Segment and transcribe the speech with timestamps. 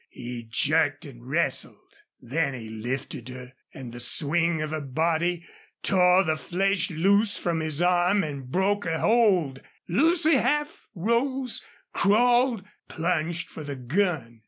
[0.09, 1.93] He jerked and wrestled.
[2.19, 5.45] Then he lifted her, and the swing of her body
[5.83, 9.61] tore the flesh loose from his arm and broke her hold.
[9.87, 14.39] Lucy half rose, crawled, plunged for the gun.